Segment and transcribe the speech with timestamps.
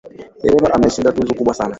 [0.41, 1.69] Dereva ameshinda tuzo kubwa sana